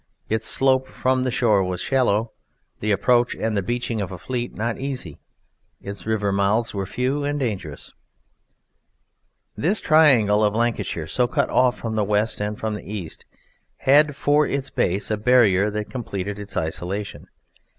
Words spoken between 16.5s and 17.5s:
isolation.